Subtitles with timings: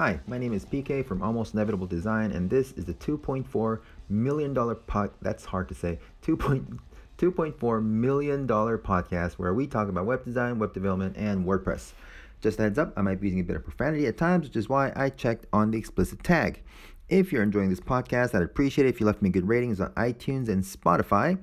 [0.00, 4.54] Hi, my name is PK from Almost Inevitable Design, and this is the 2.4 million
[4.54, 5.10] dollar pod.
[5.20, 5.98] That's hard to say.
[6.22, 11.92] 2.2.4 million dollar podcast where we talk about web design, web development, and WordPress.
[12.40, 14.56] Just a heads up, I might be using a bit of profanity at times, which
[14.56, 16.62] is why I checked on the explicit tag.
[17.10, 19.90] If you're enjoying this podcast, I'd appreciate it if you left me good ratings on
[19.96, 21.38] iTunes and Spotify.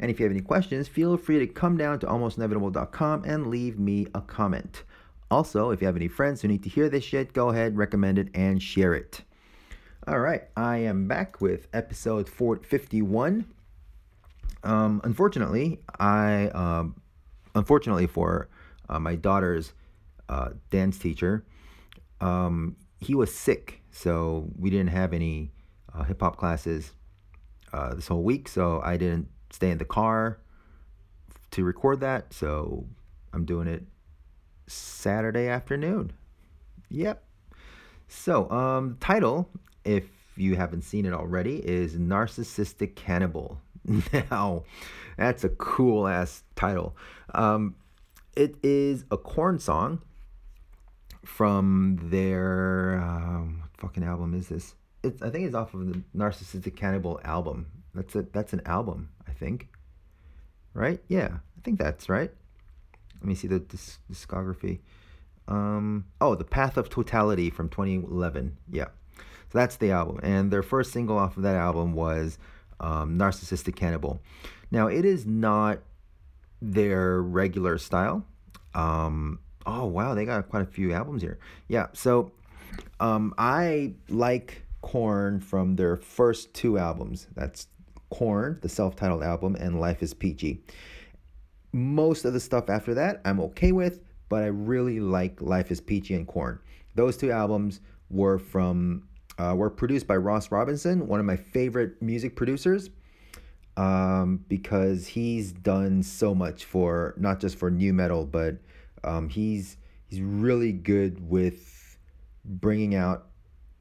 [0.00, 3.78] And if you have any questions, feel free to come down to almostinevitable.com and leave
[3.78, 4.82] me a comment.
[5.34, 8.20] Also, if you have any friends who need to hear this shit, go ahead, recommend
[8.20, 9.22] it, and share it.
[10.06, 13.44] All right, I am back with episode 451.
[14.62, 17.02] Um, unfortunately, I um,
[17.56, 18.48] unfortunately for
[18.88, 19.72] uh, my daughter's
[20.28, 21.44] uh, dance teacher,
[22.20, 25.50] um, he was sick, so we didn't have any
[25.92, 26.92] uh, hip hop classes
[27.72, 28.46] uh, this whole week.
[28.46, 30.38] So I didn't stay in the car
[31.50, 32.32] to record that.
[32.32, 32.86] So
[33.32, 33.82] I'm doing it
[34.66, 36.12] Saturday afternoon.
[36.90, 37.22] Yep.
[38.08, 39.48] So, um, title,
[39.84, 40.04] if
[40.36, 43.60] you haven't seen it already, is Narcissistic Cannibal.
[44.30, 44.64] Now,
[45.18, 46.96] that's a cool ass title.
[47.34, 47.76] Um,
[48.34, 50.00] it is a Korn song
[51.24, 54.74] from their um, fucking album is this?
[55.02, 57.66] It's I think it's off of the Narcissistic Cannibal album.
[57.94, 59.68] That's a that's an album, I think.
[60.72, 61.00] Right?
[61.08, 62.32] Yeah, I think that's right
[63.24, 64.80] let me see the disc- discography.
[65.48, 68.58] Um, oh, The Path of Totality from 2011.
[68.70, 68.88] Yeah.
[69.16, 70.20] So that's the album.
[70.22, 72.38] And their first single off of that album was
[72.80, 74.20] um, Narcissistic Cannibal.
[74.70, 75.78] Now, it is not
[76.60, 78.26] their regular style.
[78.74, 80.14] Um, oh, wow.
[80.14, 81.38] They got quite a few albums here.
[81.66, 81.86] Yeah.
[81.94, 82.30] So
[83.00, 87.26] um, I like Korn from their first two albums.
[87.34, 87.68] That's
[88.10, 90.62] Korn, the self titled album, and Life is Peachy.
[91.74, 93.98] Most of the stuff after that, I'm okay with,
[94.28, 96.60] but I really like Life is Peachy and Korn.
[96.94, 97.80] Those two albums
[98.10, 99.08] were from
[99.38, 102.90] uh, were produced by Ross Robinson, one of my favorite music producers,
[103.76, 108.58] um, because he's done so much for not just for nu metal, but
[109.02, 111.98] um, he's he's really good with
[112.44, 113.26] bringing out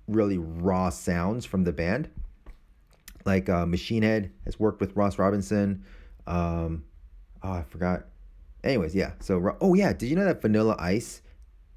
[0.07, 2.09] really raw sounds from the band.
[3.23, 5.85] Like uh, Machine Head has worked with Ross Robinson.
[6.25, 6.85] Um,
[7.43, 8.05] oh, I forgot.
[8.63, 9.11] Anyways, yeah.
[9.19, 11.21] So, oh yeah, did you know that Vanilla Ice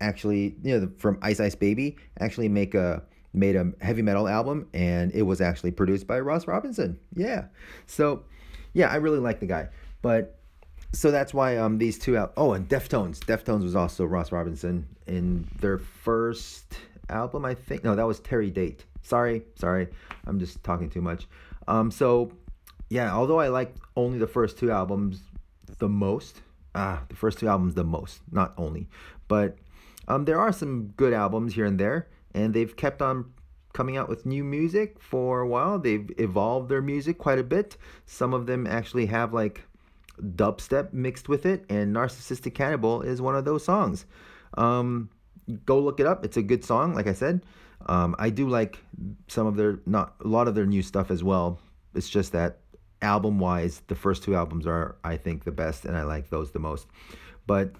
[0.00, 4.66] actually, you know, from Ice Ice Baby actually make a made a heavy metal album
[4.72, 6.98] and it was actually produced by Ross Robinson.
[7.14, 7.44] Yeah.
[7.86, 8.24] So,
[8.72, 9.68] yeah, I really like the guy.
[10.00, 10.38] But
[10.92, 13.18] so that's why um these two out oh and Deftones.
[13.18, 16.78] Deftones was also Ross Robinson in their first
[17.08, 17.84] album, I think.
[17.84, 18.84] No, that was Terry Date.
[19.02, 19.88] Sorry, sorry.
[20.26, 21.26] I'm just talking too much.
[21.68, 22.32] Um so
[22.88, 25.20] yeah, although I like only the first two albums,
[25.78, 26.42] the most.
[26.74, 28.88] Ah, the first two albums the most, not only,
[29.28, 29.56] but
[30.08, 33.32] um, there are some good albums here and there, and they've kept on
[33.72, 35.78] coming out with new music for a while.
[35.78, 37.76] They've evolved their music quite a bit.
[38.06, 39.62] Some of them actually have like
[40.20, 44.06] dubstep mixed with it, and Narcissistic Cannibal is one of those songs.
[44.56, 45.10] Um,
[45.64, 46.24] go look it up.
[46.24, 47.44] It's a good song, like I said.
[47.86, 48.78] Um, I do like
[49.28, 51.58] some of their not a lot of their new stuff as well.
[51.94, 52.58] It's just that
[53.02, 56.50] album wise, the first two albums are, I think, the best, and I like those
[56.50, 56.86] the most.
[57.46, 57.72] But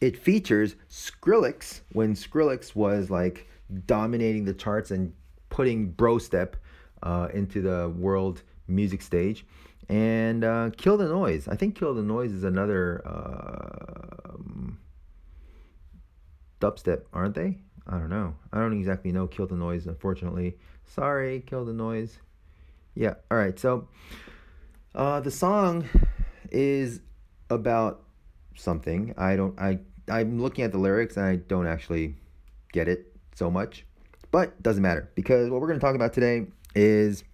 [0.00, 3.48] it features Skrillex when Skrillex was like
[3.86, 5.12] dominating the charts and
[5.48, 6.56] putting bro step
[7.02, 9.46] uh, into the world music stage.
[9.88, 11.46] And uh, Kill the Noise.
[11.46, 14.36] I think Kill the Noise is another uh,
[16.60, 17.58] dubstep, aren't they?
[17.86, 18.34] I don't know.
[18.52, 20.56] I don't exactly know Kill the Noise, unfortunately.
[20.86, 22.18] Sorry, Kill the Noise.
[22.94, 23.14] Yeah.
[23.30, 23.58] All right.
[23.58, 23.88] So,
[24.94, 25.88] uh, the song
[26.50, 27.00] is
[27.50, 28.02] about
[28.54, 29.14] something.
[29.16, 29.58] I don't.
[29.58, 32.16] I I'm looking at the lyrics and I don't actually
[32.72, 33.84] get it so much,
[34.30, 37.24] but doesn't matter because what we're going to talk about today is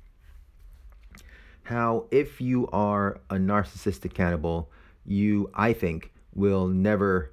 [1.65, 4.71] how if you are a narcissistic cannibal,
[5.05, 7.33] you I think will never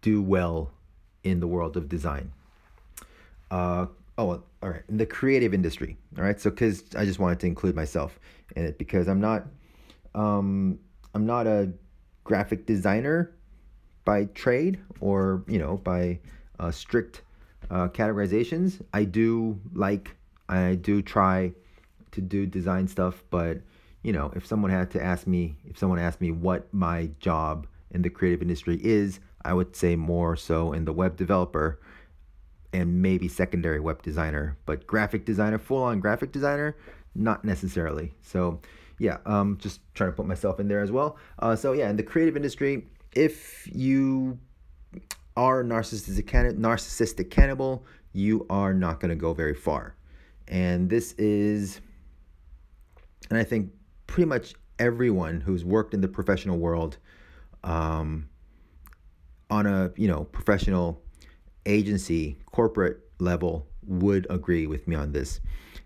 [0.00, 0.70] do well
[1.24, 2.32] in the world of design.
[3.50, 3.86] Uh,
[4.16, 5.96] oh, all right, in the creative industry.
[6.18, 8.18] All right, so because I just wanted to include myself
[8.56, 9.46] in it because I'm not,
[10.16, 10.80] um,
[11.14, 11.70] I'm not a
[12.24, 13.32] graphic designer
[14.04, 16.18] by trade or you know by
[16.58, 17.22] uh, strict
[17.70, 18.82] uh, categorizations.
[18.92, 20.16] I do like,
[20.48, 21.52] I do try
[22.10, 23.58] to do design stuff, but
[24.02, 27.68] you know, if someone had to ask me, if someone asked me what my job
[27.92, 31.78] in the creative industry is, I would say more so in the web developer
[32.76, 36.76] and maybe secondary web designer, but graphic designer, full on graphic designer,
[37.14, 38.12] not necessarily.
[38.20, 38.60] So,
[38.98, 41.16] yeah, um, just trying to put myself in there as well.
[41.38, 44.38] Uh, so, yeah, in the creative industry, if you
[45.36, 46.24] are narcissistic
[46.58, 49.94] narcissistic cannibal, you are not going to go very far.
[50.48, 51.80] And this is
[53.30, 53.72] and I think
[54.06, 56.98] pretty much everyone who's worked in the professional world
[57.64, 58.28] um,
[59.50, 61.02] on a, you know, professional
[61.66, 65.40] agency, corporate level would agree with me on this.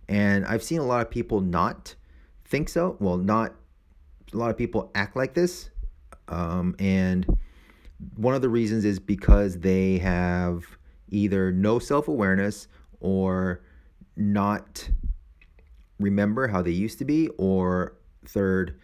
[0.09, 1.95] And I've seen a lot of people not
[2.45, 2.97] think so.
[3.01, 3.55] Well, not
[4.33, 5.71] a lot of people act like this.
[6.29, 7.27] Um, and
[8.17, 10.65] one of the reasons is because they have
[11.09, 12.69] either no self awareness
[13.01, 13.63] or
[14.17, 14.89] not
[15.99, 18.79] remember how they used to be, or third,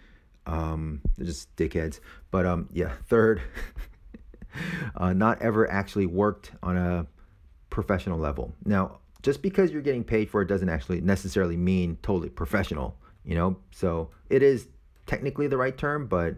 [0.46, 2.00] um, they're just dickheads.
[2.30, 3.42] But um, yeah, third,
[4.96, 7.06] uh, not ever actually worked on a
[7.70, 8.52] professional level.
[8.64, 13.34] Now, just because you're getting paid for it doesn't actually necessarily mean totally professional, you
[13.34, 13.56] know?
[13.72, 14.68] So it is
[15.06, 16.36] technically the right term, but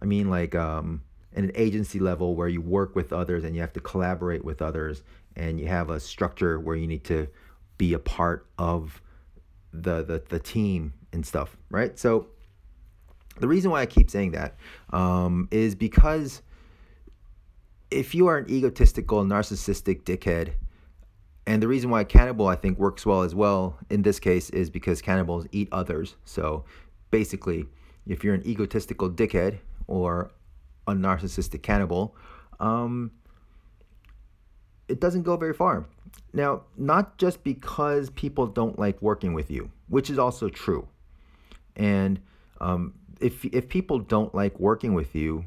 [0.00, 1.02] I mean, like, um,
[1.36, 4.62] in an agency level where you work with others and you have to collaborate with
[4.62, 5.02] others
[5.36, 7.28] and you have a structure where you need to
[7.78, 9.02] be a part of
[9.72, 12.26] the the, the team and stuff right so
[13.38, 14.56] the reason why i keep saying that
[14.90, 16.40] um, is because
[17.90, 20.52] if you are an egotistical narcissistic dickhead
[21.46, 24.70] and the reason why cannibal i think works well as well in this case is
[24.70, 26.64] because cannibals eat others so
[27.10, 27.66] basically
[28.06, 30.30] if you're an egotistical dickhead or
[30.86, 32.14] a narcissistic cannibal,
[32.60, 33.10] um,
[34.88, 35.86] it doesn't go very far.
[36.32, 40.86] Now, not just because people don't like working with you, which is also true.
[41.74, 42.20] And
[42.60, 45.44] um, if if people don't like working with you,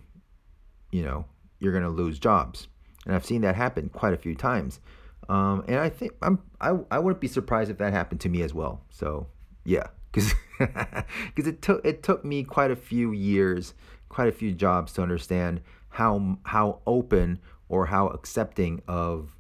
[0.92, 1.26] you know,
[1.60, 2.68] you're gonna lose jobs.
[3.06, 4.80] And I've seen that happen quite a few times.
[5.28, 8.42] Um, and I think I'm I, I wouldn't be surprised if that happened to me
[8.42, 8.82] as well.
[8.90, 9.28] So
[9.64, 11.06] yeah, because because
[11.48, 13.74] it took it took me quite a few years
[14.10, 17.40] quite a few jobs to understand how how open
[17.70, 19.36] or how accepting of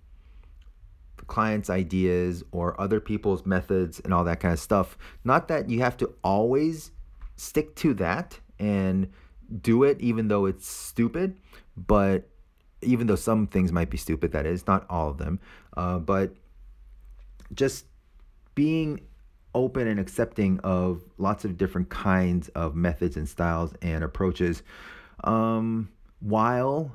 [1.18, 4.98] the client's ideas or other people's methods and all that kind of stuff.
[5.24, 6.92] Not that you have to always
[7.36, 9.12] stick to that and
[9.62, 11.38] do it even though it's stupid,
[11.88, 12.30] but
[12.81, 15.40] even though some things might be stupid, that is, not all of them,
[15.76, 16.34] uh, but
[17.54, 17.86] just
[18.56, 19.02] being
[19.56, 24.64] open and accepting of lots of different kinds of methods and styles and approaches
[25.24, 25.90] um,
[26.20, 26.92] while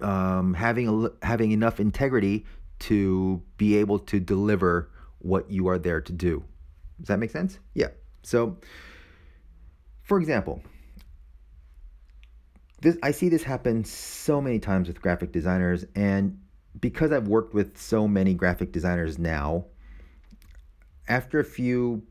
[0.00, 2.44] um, having a, having enough integrity
[2.78, 6.44] to be able to deliver what you are there to do.
[6.98, 7.58] Does that make sense?
[7.74, 7.88] Yeah.
[8.22, 8.58] So,
[10.02, 10.62] for example,
[12.80, 16.38] this I see this happen so many times with graphic designers, and
[16.80, 19.64] because I've worked with so many graphic designers now,
[21.08, 22.02] after a few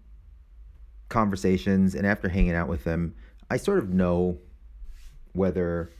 [1.09, 3.15] conversations and after hanging out with them,
[3.49, 4.39] I sort of know
[5.33, 5.91] whether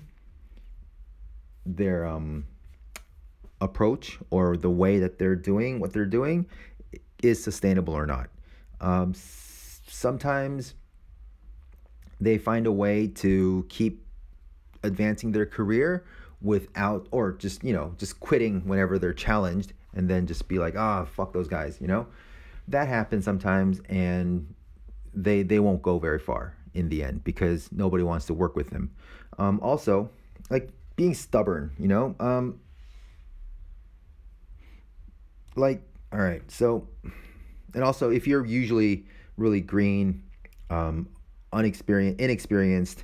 [1.66, 2.46] their um,
[3.62, 6.48] approach or the way that they're doing what they're doing
[7.22, 8.30] is sustainable or not.
[8.82, 10.74] Um, sometimes
[12.20, 14.05] they find a way to keep
[14.86, 16.06] advancing their career
[16.42, 20.76] without, or just, you know, just quitting whenever they're challenged and then just be like,
[20.78, 22.08] ah, oh, fuck those guys, you know?
[22.68, 24.54] that happens sometimes and
[25.14, 28.70] they they won't go very far in the end because nobody wants to work with
[28.70, 28.92] them
[29.38, 30.10] um, also
[30.50, 32.60] like being stubborn you know um,
[35.56, 36.88] like all right so
[37.74, 39.06] and also if you're usually
[39.38, 40.24] really green
[40.70, 41.08] um,
[41.54, 43.04] unexperienced inexperienced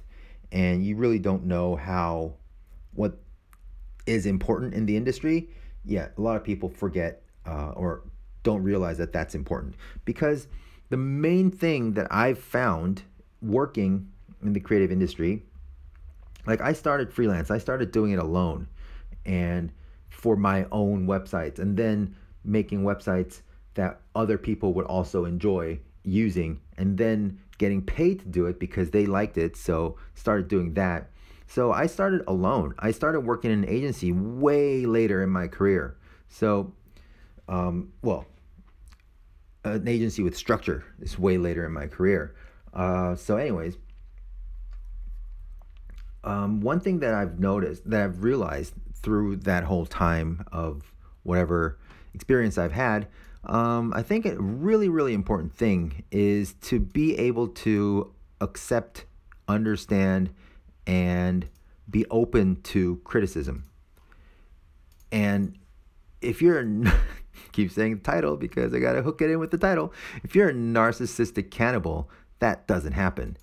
[0.51, 2.34] and you really don't know how
[2.93, 3.17] what
[4.05, 5.50] is important in the industry
[5.86, 8.03] yeah a lot of people forget uh, or
[8.43, 9.75] don't realize that that's important.
[10.05, 10.48] Because
[10.89, 13.03] the main thing that I've found
[13.41, 14.10] working
[14.43, 15.43] in the creative industry
[16.48, 17.51] like I started freelance.
[17.51, 18.67] I started doing it alone
[19.25, 19.72] and
[20.10, 23.41] for my own websites and then making websites
[23.75, 28.91] that other people would also enjoy using and then getting paid to do it because
[28.91, 31.10] they liked it so started doing that
[31.48, 35.98] so I started alone I started working in an agency way later in my career
[36.27, 36.74] so
[37.48, 38.25] um, well
[39.63, 40.84] an agency with structure.
[41.00, 42.36] is way later in my career.
[42.74, 43.77] Uh, so, anyways,
[46.24, 50.93] um, one thing that I've noticed, that I've realized through that whole time of
[51.24, 51.79] whatever
[52.13, 53.08] experience I've had,
[53.43, 59.05] um, I think a really, really important thing is to be able to accept,
[59.48, 60.31] understand,
[60.86, 61.48] and
[61.89, 63.63] be open to criticism.
[65.12, 65.57] And
[66.21, 66.63] if you're
[67.51, 69.93] keep saying the title because I got to hook it in with the title.
[70.24, 73.38] If you're a narcissistic cannibal, that doesn't happen.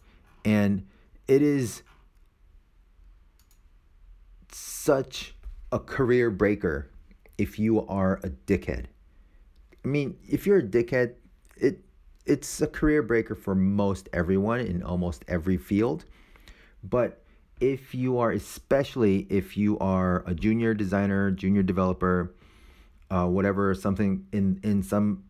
[0.44, 0.86] And
[1.26, 1.82] it is
[4.50, 5.34] such
[5.70, 6.90] a career breaker
[7.36, 8.86] if you are a dickhead.
[9.84, 11.14] I mean, if you're a dickhead,
[11.56, 11.84] it
[12.26, 16.04] it's a career breaker for most everyone in almost every field.
[16.84, 17.24] But
[17.60, 22.34] if you are, especially if you are a junior designer, junior developer,
[23.10, 25.24] uh, whatever, something in in some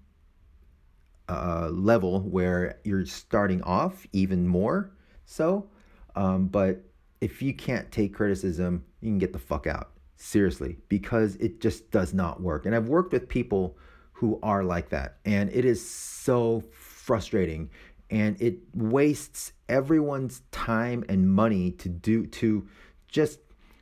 [1.28, 4.90] uh, level where you're starting off even more
[5.26, 5.68] so.
[6.16, 6.82] Um, but
[7.20, 9.90] if you can't take criticism, you can get the fuck out.
[10.16, 12.66] Seriously, because it just does not work.
[12.66, 13.76] And I've worked with people
[14.18, 17.70] who are like that, and it is so frustrating
[18.10, 22.66] and it wastes everyone's time and money to do to
[23.06, 23.38] just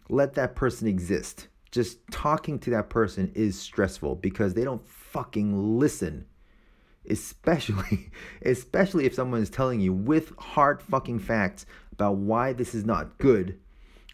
[0.08, 1.48] let that person exist.
[1.70, 6.26] Just talking to that person is stressful because they don't fucking listen.
[7.08, 8.10] Especially
[8.42, 13.18] especially if someone is telling you with hard fucking facts about why this is not
[13.18, 13.58] good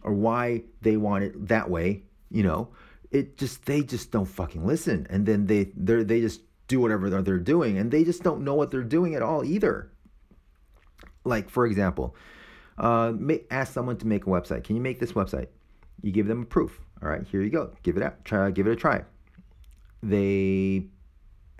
[0.02, 2.68] or why they want it that way, you know.
[3.12, 7.10] It just they just don't fucking listen and then they they they just do whatever
[7.10, 9.92] they're doing and they just don't know what they're doing at all either.
[11.24, 12.16] Like, for example,
[12.78, 13.12] uh,
[13.50, 14.64] ask someone to make a website.
[14.64, 15.48] Can you make this website?
[16.02, 16.80] You give them a proof.
[17.02, 17.72] All right, here you go.
[17.82, 18.24] Give it out.
[18.24, 18.50] Try.
[18.50, 19.04] Give it a try.
[20.02, 20.86] They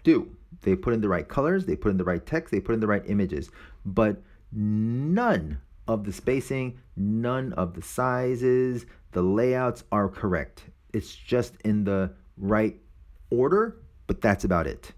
[0.02, 0.36] do.
[0.62, 1.66] They put in the right colors.
[1.66, 2.50] They put in the right text.
[2.50, 3.50] They put in the right images.
[3.84, 10.64] But none of the spacing, none of the sizes, the layouts are correct.
[10.92, 12.76] It's just in the right
[13.30, 14.92] order, but that's about it.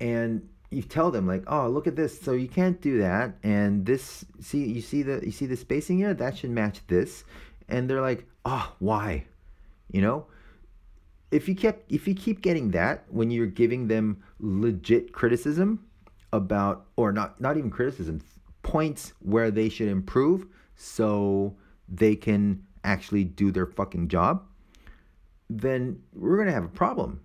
[0.00, 2.20] And you tell them like, oh, look at this.
[2.20, 3.36] So you can't do that.
[3.42, 6.14] And this, see, you see the, you see the spacing here.
[6.14, 7.24] That should match this.
[7.68, 9.26] And they're like, oh, why?
[9.90, 10.26] You know,
[11.30, 15.84] if you kept, if you keep getting that when you're giving them legit criticism
[16.32, 18.20] about, or not, not even criticism,
[18.62, 20.46] points where they should improve,
[20.76, 21.54] so
[21.88, 24.44] they can actually do their fucking job,
[25.50, 27.20] then we're gonna have a problem.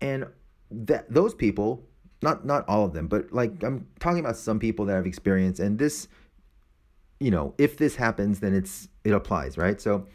[0.00, 0.26] And
[0.70, 1.84] that those people
[2.22, 5.60] not not all of them, but like I'm talking about some people that have experience
[5.60, 6.08] and this
[7.18, 9.80] you know, if this happens then it's it applies, right?
[9.80, 10.06] So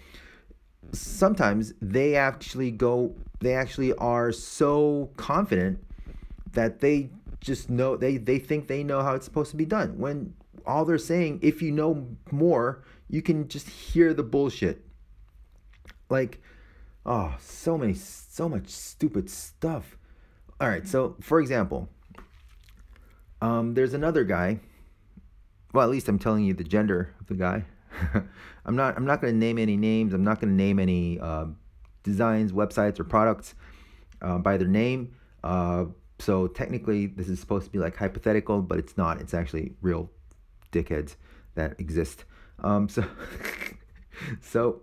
[0.91, 5.79] sometimes they actually go they actually are so confident
[6.53, 9.97] that they just know they they think they know how it's supposed to be done
[9.97, 10.33] when
[10.65, 14.85] all they're saying if you know more you can just hear the bullshit
[16.09, 16.41] like
[17.05, 19.97] oh so many so much stupid stuff
[20.59, 21.89] all right so for example
[23.41, 24.59] um, there's another guy.
[25.73, 27.65] Well, at least I'm telling you the gender of the guy.
[28.65, 28.95] I'm not.
[28.95, 30.13] I'm not going to name any names.
[30.13, 31.45] I'm not going to name any uh,
[32.03, 33.55] designs, websites, or products
[34.21, 35.15] uh, by their name.
[35.43, 35.85] Uh,
[36.19, 39.19] so technically, this is supposed to be like hypothetical, but it's not.
[39.19, 40.09] It's actually real
[40.71, 41.15] dickheads
[41.55, 42.25] that exist.
[42.59, 43.03] Um, so,
[44.41, 44.81] so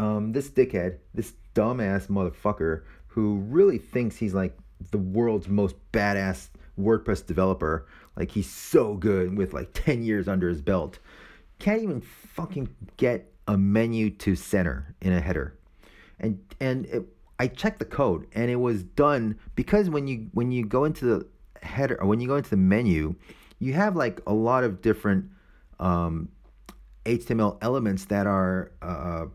[0.00, 4.56] um, this dickhead, this dumbass motherfucker, who really thinks he's like
[4.92, 6.48] the world's most badass
[6.80, 7.86] WordPress developer.
[8.16, 10.98] Like he's so good with like 10 years under his belt.
[11.58, 15.58] Can't even fucking get a menu to center in a header.
[16.18, 17.02] And and it,
[17.38, 21.04] I checked the code and it was done because when you when you go into
[21.04, 21.26] the
[21.62, 23.16] header or when you go into the menu,
[23.58, 25.26] you have like a lot of different
[25.78, 26.30] um,
[27.04, 29.26] HTML elements that are uh,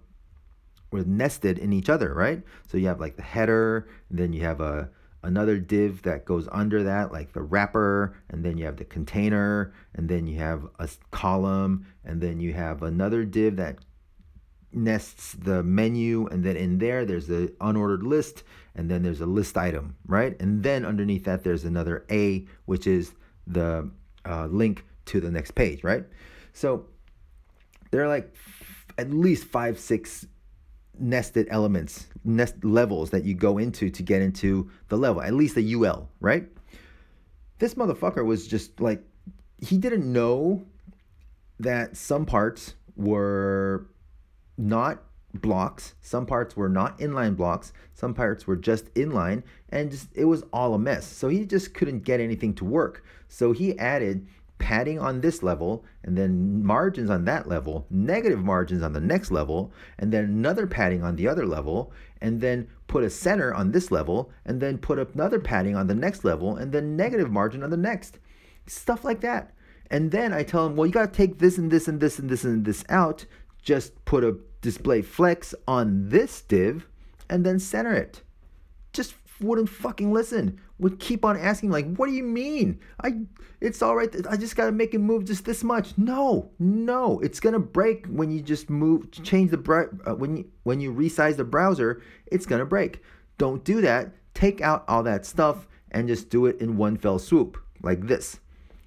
[0.95, 2.41] were nested in each other, right?
[2.67, 4.89] So you have like the header, then you have a
[5.23, 9.73] another div that goes under that, like the wrapper, and then you have the container,
[9.95, 13.79] and then you have a column, and then you have another div that
[14.71, 18.43] nests the menu, and then in there there's the unordered list,
[18.75, 20.39] and then there's a list item, right?
[20.39, 23.13] And then underneath that there's another A, which is
[23.47, 23.89] the
[24.25, 26.05] uh, link to the next page, right?
[26.53, 26.85] So
[27.91, 30.27] there are like f- at least five, six
[30.99, 35.55] nested elements, nest levels that you go into to get into the level, at least
[35.55, 36.47] the UL, right?
[37.59, 39.03] This motherfucker was just like,
[39.57, 40.65] he didn't know
[41.59, 43.87] that some parts were
[44.57, 50.07] not blocks, some parts were not inline blocks, some parts were just inline, and just
[50.13, 51.05] it was all a mess.
[51.05, 53.03] So he just couldn't get anything to work.
[53.27, 58.81] So he added padding on this level, and then margins on that level, negative margins
[58.81, 63.03] on the next level, and then another padding on the other level, and then put
[63.03, 66.71] a center on this level, and then put another padding on the next level, and
[66.71, 68.19] then negative margin on the next.
[68.67, 69.53] Stuff like that.
[69.91, 72.17] And then I tell them, well, you got to take this and this and this
[72.17, 73.25] and this and this out.
[73.61, 76.87] Just put a display flex on this div
[77.29, 78.23] and then center it.
[78.93, 80.59] Just wouldn't fucking listen.
[80.79, 82.79] Would keep on asking like, "What do you mean?
[83.03, 83.21] I
[83.61, 84.13] it's all right.
[84.29, 86.51] I just got to make it move just this much." No.
[86.59, 90.79] No, it's going to break when you just move change the uh, when you when
[90.79, 93.01] you resize the browser, it's going to break.
[93.37, 94.11] Don't do that.
[94.33, 98.39] Take out all that stuff and just do it in one fell swoop like this.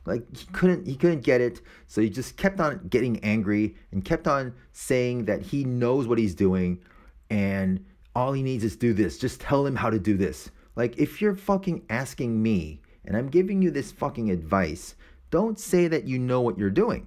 [0.04, 4.04] Like he couldn't he couldn't get it, so he just kept on getting angry and
[4.04, 6.80] kept on saying that he knows what he's doing
[7.30, 7.84] and
[8.18, 9.16] all he needs is do this.
[9.16, 10.50] Just tell him how to do this.
[10.74, 14.96] Like if you're fucking asking me and I'm giving you this fucking advice,
[15.30, 17.06] don't say that you know what you're doing.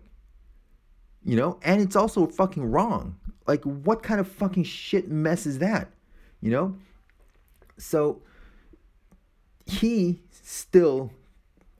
[1.25, 1.59] You know?
[1.63, 3.17] And it's also fucking wrong.
[3.45, 5.91] Like what kind of fucking shit mess is that?
[6.39, 6.75] You know?
[7.77, 8.21] So
[9.65, 11.11] he still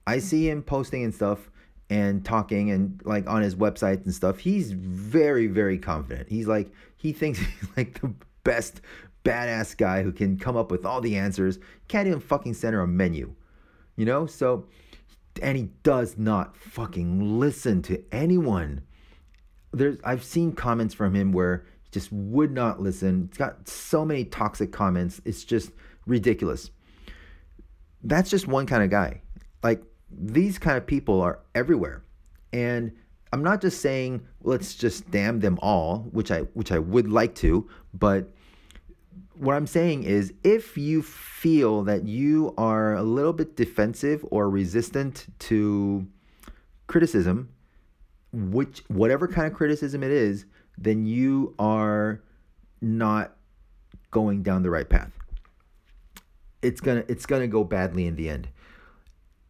[0.06, 1.50] I see him posting and stuff
[1.90, 4.40] and talking and like on his websites and stuff.
[4.40, 6.28] He's very, very confident.
[6.28, 8.82] He's like, he thinks he's like the best
[9.24, 11.60] badass guy who can come up with all the answers.
[11.88, 13.34] Can't even fucking center a menu,
[13.96, 14.26] you know?
[14.26, 14.68] So,
[15.42, 18.82] and he does not fucking listen to anyone.
[19.72, 23.26] There's, I've seen comments from him where he just would not listen.
[23.30, 25.22] It's got so many toxic comments.
[25.26, 25.72] It's just
[26.06, 26.72] ridiculous.
[28.04, 29.22] That's just one kind of guy.
[29.64, 32.04] Like, these kind of people are everywhere.
[32.52, 32.92] And
[33.32, 37.36] I'm not just saying let's just damn them all, which I which I would like
[37.36, 38.30] to, but
[39.42, 44.48] what I'm saying is if you feel that you are a little bit defensive or
[44.52, 46.06] resistant to
[46.86, 47.50] criticism,
[48.32, 50.46] which whatever kind of criticism it is,
[50.78, 52.22] then you are
[52.82, 53.36] not
[54.12, 55.12] going down the right path.
[56.62, 58.50] It's going to it's going to go badly in the end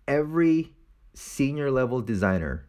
[0.08, 0.72] every
[1.14, 2.66] senior level designer,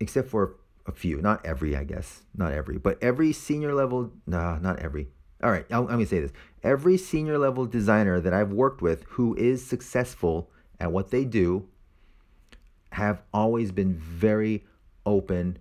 [0.00, 4.58] except for a few, not every, I guess, not every, but every senior level, nah,
[4.58, 5.08] not every.
[5.44, 6.32] All right, I'm, say this.
[6.62, 11.68] Every senior level designer that I've worked with who is successful at what they do
[12.92, 14.64] have always been very
[15.04, 15.58] open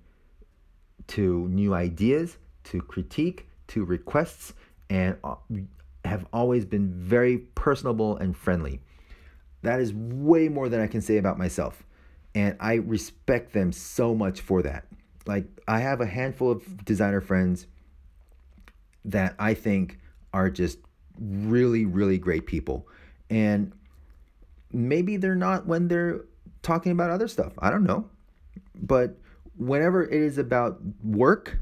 [1.08, 4.54] to new ideas, to critique, to requests,
[4.89, 5.36] and uh,
[6.06, 8.80] have always been very personable and friendly.
[9.63, 11.84] That is way more than I can say about myself.
[12.34, 14.86] And I respect them so much for that.
[15.26, 17.67] Like, I have a handful of designer friends
[19.06, 20.00] that I think
[20.34, 20.80] are just
[21.20, 22.88] really, really great people.
[23.30, 23.72] And
[24.72, 26.26] maybe they're not when they're
[26.62, 27.54] talking about other stuff.
[27.60, 28.10] I don't know.
[28.76, 29.18] But
[29.58, 31.60] whenever it is about work,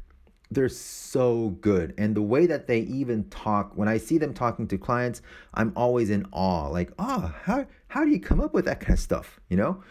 [0.52, 4.68] they're so good and the way that they even talk when i see them talking
[4.68, 5.22] to clients
[5.54, 8.94] i'm always in awe like oh how, how do you come up with that kind
[8.94, 9.82] of stuff you know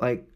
[0.00, 0.28] like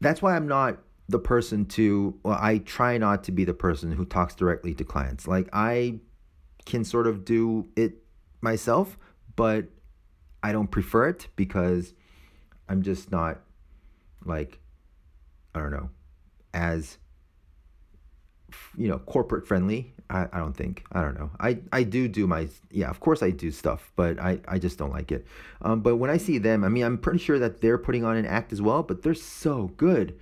[0.00, 3.92] that's why i'm not the person to well i try not to be the person
[3.92, 5.26] who talks directly to clients.
[5.26, 6.00] Like i
[6.64, 7.94] can sort of do it
[8.40, 8.96] myself
[9.34, 9.66] but
[10.42, 11.92] i don't prefer it because
[12.68, 13.40] i'm just not
[14.24, 14.60] like
[15.54, 15.90] i don't know
[16.54, 16.98] as
[18.76, 19.94] you know corporate friendly.
[20.10, 21.30] I, I don't think i don't know.
[21.40, 24.78] I i do do my yeah of course i do stuff but i i just
[24.78, 25.26] don't like it.
[25.62, 28.16] Um, but when i see them i mean i'm pretty sure that they're putting on
[28.16, 30.18] an act as well but they're so good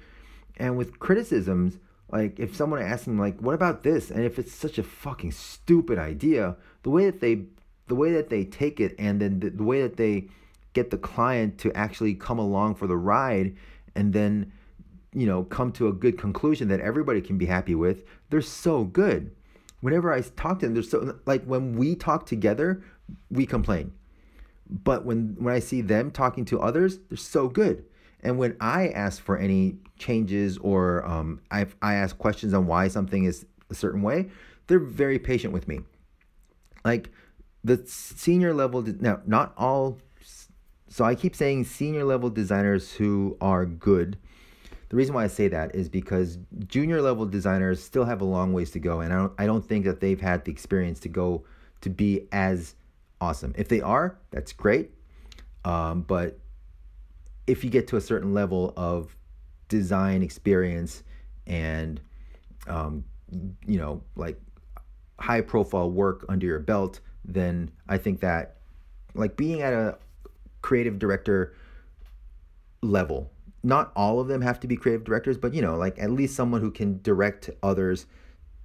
[0.60, 1.78] and with criticisms
[2.12, 5.32] like if someone asks them like what about this and if it's such a fucking
[5.32, 7.42] stupid idea the way that they
[7.88, 10.28] the way that they take it and then the, the way that they
[10.72, 13.56] get the client to actually come along for the ride
[13.96, 14.52] and then
[15.12, 18.84] you know, come to a good conclusion that everybody can be happy with, they're so
[18.84, 19.34] good.
[19.80, 22.82] Whenever I talk to them, they're so like when we talk together,
[23.30, 23.92] we complain.
[24.68, 27.84] But when when I see them talking to others, they're so good.
[28.22, 32.88] And when I ask for any changes or um, I I ask questions on why
[32.88, 34.28] something is a certain way,
[34.66, 35.80] they're very patient with me.
[36.84, 37.10] Like
[37.64, 39.98] the senior level now, not all.
[40.88, 44.18] So I keep saying senior level designers who are good
[44.90, 48.52] the reason why I say that is because junior level designers still have a long
[48.52, 51.08] ways to go, and I don't I don't think that they've had the experience to
[51.08, 51.44] go
[51.82, 52.74] to be as
[53.20, 53.54] awesome.
[53.56, 54.90] If they are, that's great.
[55.64, 56.40] Um, but
[57.50, 59.16] if you get to a certain level of
[59.68, 61.02] design experience
[61.46, 62.00] and
[62.66, 63.04] um,
[63.66, 64.40] you know like
[65.18, 68.56] high profile work under your belt, then I think that
[69.14, 69.98] like being at a
[70.62, 71.54] creative director
[72.82, 73.30] level
[73.62, 76.34] not all of them have to be creative directors, but you know, like at least
[76.34, 78.06] someone who can direct others,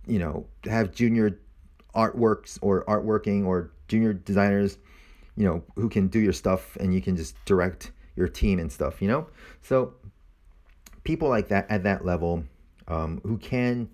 [0.08, 1.40] you know, have junior
[1.94, 4.78] artworks or artworking or junior designers,
[5.36, 8.72] you know, who can do your stuff and you can just direct your team and
[8.72, 9.28] stuff, you know?
[9.62, 9.94] So
[11.04, 12.44] people like that at that level
[12.88, 13.90] um, who can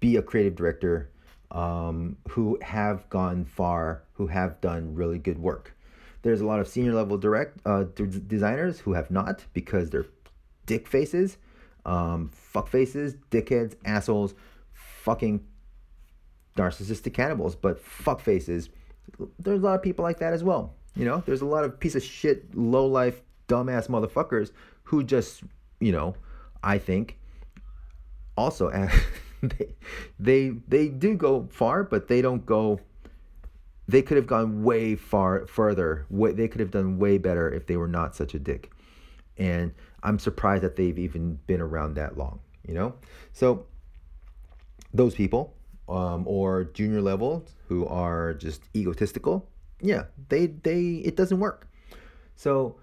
[0.00, 1.10] be a creative director
[1.50, 5.76] um, who have gone far, who have done really good work.
[6.22, 10.06] There's a lot of senior level direct uh, d- designers who have not because they're
[10.66, 11.36] dick faces,
[11.84, 14.34] um, fuck faces, dickheads, assholes,
[14.72, 15.44] fucking
[16.56, 18.70] narcissistic cannibals, but fuck faces.
[19.38, 20.74] There's a lot of people like that as well.
[20.96, 24.50] You know, there's a lot of piece of shit, low life, dumbass motherfuckers
[24.84, 25.42] who just,
[25.80, 26.14] you know,
[26.62, 27.18] I think
[28.36, 28.70] also
[29.42, 29.74] they
[30.18, 32.80] they they do go far, but they don't go
[33.86, 36.06] they could have gone way far further.
[36.08, 38.70] Way, they could have done way better if they were not such a dick.
[39.36, 42.94] And I'm surprised that they've even been around that long, you know?
[43.32, 43.66] So
[44.92, 45.54] those people
[45.88, 49.48] um, or junior level who are just egotistical,
[49.84, 51.68] yeah, they they it doesn't work.
[52.36, 52.76] So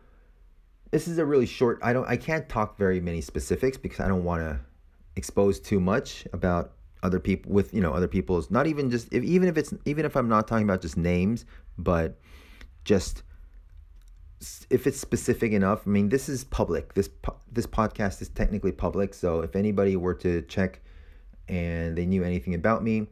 [0.92, 4.08] this is a really short I don't I can't talk very many specifics because I
[4.08, 4.60] don't want to
[5.16, 9.24] expose too much about other people with you know other people's not even just if,
[9.24, 11.46] even if it's even if I'm not talking about just names
[11.78, 12.20] but
[12.86, 13.24] just
[14.70, 16.94] if it's specific enough I mean this is public.
[16.94, 17.10] This
[17.52, 20.82] this podcast is technically public so if anybody were to check
[21.48, 23.08] and they knew anything about me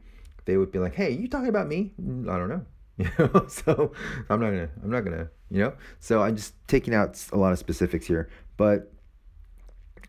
[0.46, 1.92] they would be like hey you talking about me?
[2.00, 2.66] Mm, I don't know
[3.04, 3.94] you know so
[4.30, 5.74] I'm not gonna I'm not gonna you know?
[6.00, 8.92] So I'm just taking out a lot of specifics here but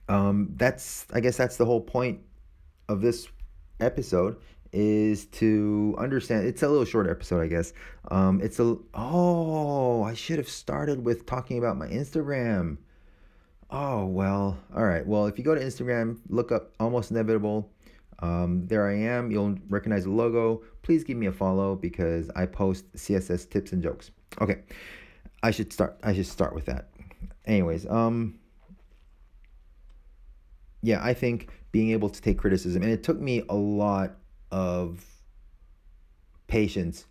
[0.09, 2.21] um, that's I guess that's the whole point
[2.89, 3.29] of this
[3.79, 4.37] episode
[4.73, 7.73] is to understand it's a little short episode i guess.
[8.11, 12.79] Um it's a oh i should have started with talking about my instagram.
[13.71, 15.07] Oh well all right.
[15.07, 17.71] Well if you go to instagram look up almost inevitable
[18.23, 22.47] um, there i am you'll recognize the logo please give me a follow because i
[22.47, 24.61] post css tips and jokes okay
[25.43, 26.91] i should start i should start with that
[27.47, 28.39] anyways um
[30.83, 32.83] yeah i think being able to take criticism.
[32.83, 34.17] And it took me a lot
[34.51, 35.05] of
[36.47, 37.07] patience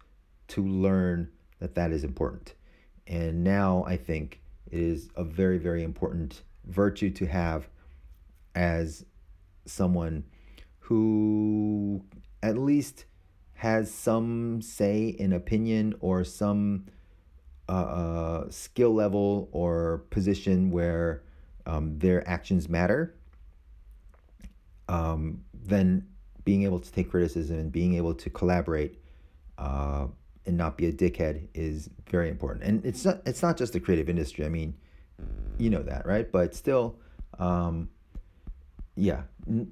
[0.50, 2.54] to learn that that is important.
[3.08, 7.70] And now I think it is a very, very important virtue to have
[8.56, 9.06] as
[9.66, 10.24] someone
[10.90, 12.04] who
[12.42, 13.06] at least
[13.54, 16.84] has some say in opinion or some
[17.68, 21.22] uh, uh, skill level or position where
[21.68, 23.14] um, their actions matter
[24.88, 26.08] um, then
[26.44, 29.00] being able to take criticism and being able to collaborate
[29.60, 30.08] uh,
[30.48, 32.66] and not be a dickhead is very important.
[32.66, 34.44] And it's not it's not just the creative industry.
[34.44, 34.74] I mean,
[35.60, 36.32] you know that, right?
[36.32, 36.98] But still,
[37.38, 37.90] um,
[39.00, 39.22] yeah,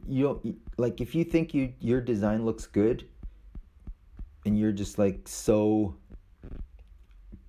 [0.08, 3.08] you like if you think you your design looks good,
[4.46, 5.96] and you're just like so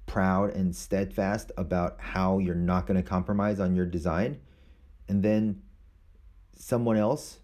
[0.07, 4.41] proud and steadfast about how you're not going to compromise on your design,
[5.09, 5.62] and then
[6.57, 7.38] someone else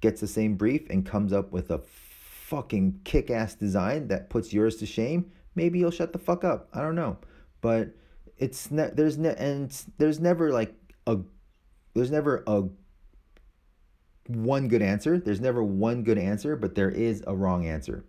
[0.00, 4.52] gets the same brief and comes up with a fucking kick ass design that puts
[4.52, 6.68] yours to shame, maybe you'll shut the fuck up.
[6.72, 7.16] I don't know.
[7.60, 7.88] But
[8.38, 10.74] it's ne- there's ne- and there's never like
[11.08, 11.18] a
[11.94, 12.68] there's never a
[14.26, 15.18] one good answer.
[15.18, 18.04] There's never one good answer, but there is a wrong answer.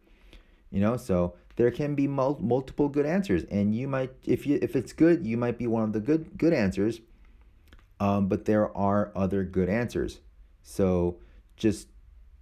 [0.72, 4.60] You know, so there can be mul- multiple good answers, and you might, if you
[4.62, 7.00] if it's good, you might be one of the good good answers.
[8.00, 10.20] Um, but there are other good answers.
[10.62, 11.18] So
[11.56, 11.88] just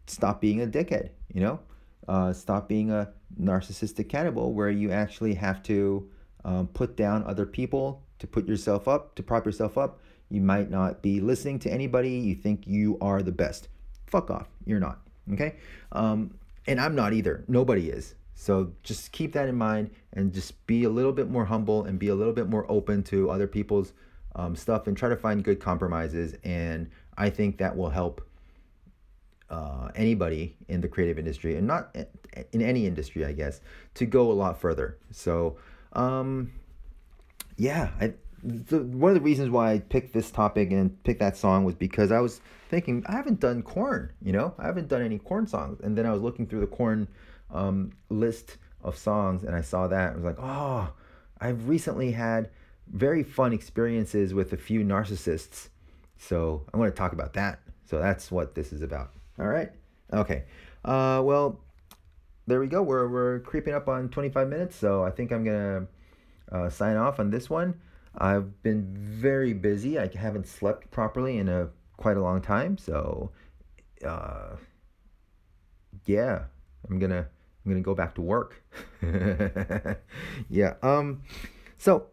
[0.08, 1.60] stop being a dickhead, you know?
[2.08, 6.10] Uh, stop being a narcissistic cannibal where you actually have to
[6.44, 10.00] um, put down other people to put yourself up, to prop yourself up.
[10.30, 12.10] You might not be listening to anybody.
[12.10, 13.68] You think you are the best.
[14.08, 14.48] Fuck off.
[14.66, 15.00] You're not.
[15.34, 15.56] Okay?
[15.92, 16.36] Um,
[16.68, 17.44] and I'm not either.
[17.48, 18.16] Nobody is.
[18.34, 21.98] So just keep that in mind and just be a little bit more humble and
[21.98, 23.94] be a little bit more open to other people's
[24.36, 26.36] um, stuff and try to find good compromises.
[26.44, 28.28] And I think that will help
[29.50, 31.96] uh, anybody in the creative industry and not
[32.52, 33.62] in any industry, I guess,
[33.96, 34.98] to go a lot further.
[35.12, 35.58] So,
[35.94, 36.52] um,
[37.56, 38.14] yeah, I,
[38.46, 41.76] the, one of the reasons why I picked this topic and picked that song was
[41.76, 45.48] because I was thinking I haven't done Korn, you know, I haven't done any Korn
[45.48, 47.08] songs, and then I was looking through the Korn
[47.52, 50.94] um, list of songs and I saw that I was like, oh,
[51.42, 52.50] I've recently had
[52.88, 55.70] very fun experiences with a few narcissists,
[56.18, 57.60] so I'm going to talk about that.
[57.86, 59.12] So that's what this is about.
[59.40, 59.72] All right.
[60.14, 60.44] Okay.
[60.84, 61.60] Uh, well,
[62.48, 62.84] there we go.
[62.84, 65.88] We're, we're creeping up on 25 minutes, so I think I'm going
[66.52, 67.80] to uh, sign off on this one.
[68.18, 70.00] I've been very busy.
[70.00, 73.32] I haven't slept properly in a quite a long time, so
[74.06, 74.56] uh,
[76.06, 76.46] yeah,
[76.90, 77.28] I'm gonna
[77.66, 78.64] I'm gonna go back to work.
[80.50, 80.74] yeah.
[80.82, 81.24] Um.
[81.78, 82.08] So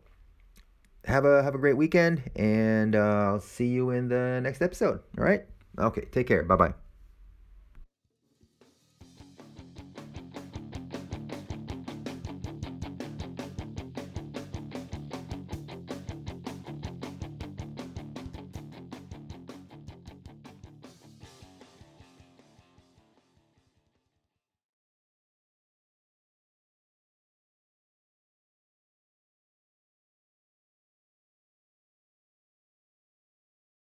[1.04, 5.00] have a have a great weekend, and uh, I'll see you in the next episode.
[5.18, 5.44] All right.
[5.78, 6.06] Okay.
[6.10, 6.42] Take care.
[6.42, 6.74] Bye bye.